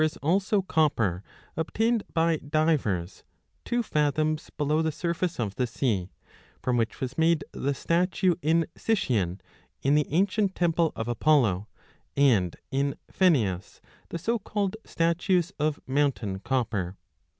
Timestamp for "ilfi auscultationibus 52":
0.01-0.53